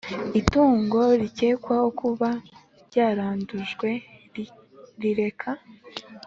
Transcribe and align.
Itungo 0.39 1.01
rikekwaho 1.21 1.87
kuba 1.99 2.29
ryarandujwe 2.87 3.89
rireka 5.01 5.51